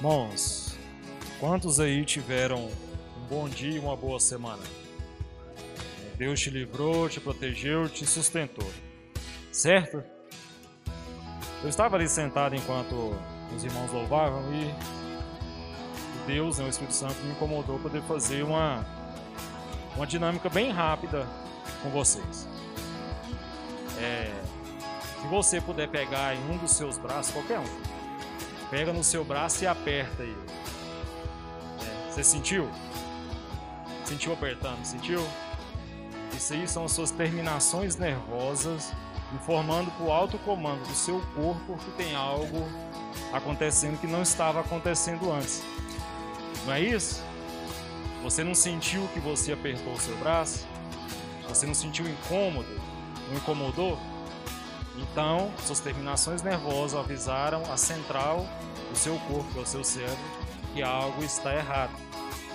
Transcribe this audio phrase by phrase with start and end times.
[0.00, 0.78] Irmãos,
[1.38, 4.62] quantos aí tiveram um bom dia e uma boa semana?
[6.16, 8.66] Deus te livrou, te protegeu, te sustentou.
[9.52, 10.02] Certo?
[11.62, 13.14] Eu estava ali sentado enquanto
[13.54, 14.74] os irmãos louvavam e
[16.26, 18.82] Deus, né, o Espírito Santo, me incomodou poder fazer uma,
[19.94, 21.28] uma dinâmica bem rápida
[21.82, 22.48] com vocês.
[23.98, 24.32] É,
[25.20, 27.99] se você puder pegar em um dos seus braços, qualquer um,
[28.70, 30.36] pega no seu braço e aperta ele.
[31.82, 32.70] É, você sentiu?
[34.04, 34.84] Sentiu apertando?
[34.84, 35.26] Sentiu?
[36.36, 38.92] Isso aí são as suas terminações nervosas
[39.34, 42.66] informando para o alto comando do seu corpo que tem algo
[43.32, 45.62] acontecendo que não estava acontecendo antes.
[46.64, 47.22] Não é isso?
[48.22, 50.66] Você não sentiu que você apertou o seu braço?
[51.48, 52.68] Você não sentiu incômodo?
[53.28, 53.98] Não incomodou?
[55.00, 58.46] Então, suas terminações nervosas avisaram a central
[58.90, 60.18] do seu corpo, que é o seu cérebro,
[60.74, 61.92] que algo está errado.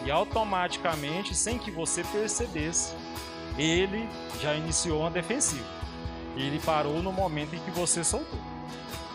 [0.03, 2.93] E automaticamente, sem que você percebesse,
[3.57, 4.07] ele
[4.41, 5.66] já iniciou uma defensiva.
[6.35, 8.39] Ele parou no momento em que você soltou.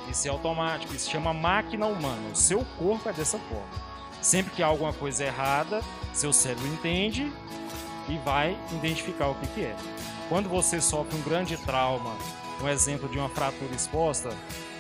[0.09, 2.31] Isso é automático, isso chama máquina humana.
[2.33, 3.91] O seu corpo é dessa forma.
[4.21, 7.31] Sempre que há alguma coisa errada, seu cérebro entende
[8.09, 9.77] e vai identificar o que, que é.
[10.29, 12.17] Quando você sofre um grande trauma,
[12.61, 14.31] um exemplo de uma fratura exposta,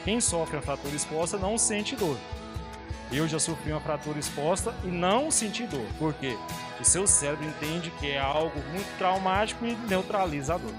[0.05, 2.17] quem sofre a fratura exposta não sente dor.
[3.12, 5.86] Eu já sofri uma fratura exposta e não senti dor.
[5.98, 6.36] Por quê?
[6.81, 10.75] O seu cérebro entende que é algo muito traumático e neutraliza a dor.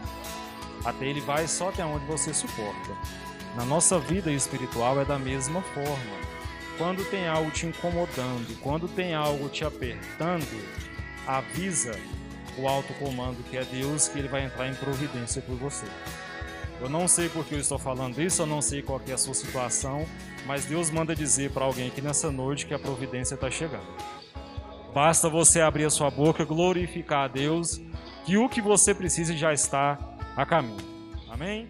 [0.86, 2.92] Até ele vai só até onde você suporta.
[3.56, 6.22] Na nossa vida espiritual é da mesma forma.
[6.78, 10.48] Quando tem algo te incomodando, quando tem algo te apertando,
[11.28, 11.92] avisa
[12.58, 15.86] o alto comando que é Deus que ele vai entrar em providência por você.
[16.82, 19.17] Eu não sei por que eu estou falando isso, eu não sei qual é a
[19.17, 20.04] sua situação,
[20.48, 23.86] mas Deus manda dizer para alguém aqui nessa noite que a providência está chegando.
[24.92, 27.80] Basta você abrir a sua boca, glorificar a Deus,
[28.26, 29.98] que o que você precisa já está
[30.36, 30.82] a caminho.
[31.30, 31.70] Amém?